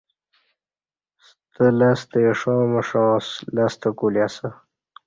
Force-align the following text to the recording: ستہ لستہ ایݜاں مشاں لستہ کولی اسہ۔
ستہ 1.25 1.65
لستہ 1.79 2.17
ایݜاں 2.25 2.61
مشاں 2.73 3.13
لستہ 3.55 3.89
کولی 3.97 4.21
اسہ۔ 4.27 4.49